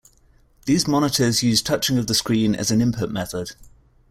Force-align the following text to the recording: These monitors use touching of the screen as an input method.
These 0.65 0.87
monitors 0.87 1.43
use 1.43 1.61
touching 1.61 1.99
of 1.99 2.07
the 2.07 2.15
screen 2.15 2.55
as 2.55 2.71
an 2.71 2.81
input 2.81 3.11
method. 3.11 3.51